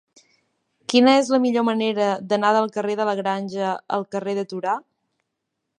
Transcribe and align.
Quina 0.93 1.13
és 1.17 1.29
la 1.33 1.39
millor 1.43 1.65
manera 1.67 2.07
d'anar 2.31 2.53
del 2.59 2.73
carrer 2.79 2.97
de 3.01 3.07
la 3.11 3.17
Granja 3.21 3.71
al 3.99 4.09
carrer 4.17 4.37
de 4.41 4.47
Torà? 4.55 4.77